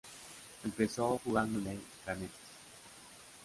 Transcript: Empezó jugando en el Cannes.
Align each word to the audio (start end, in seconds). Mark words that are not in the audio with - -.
Empezó 0.63 1.19
jugando 1.23 1.59
en 1.59 1.67
el 1.67 1.81
Cannes. 2.03 2.31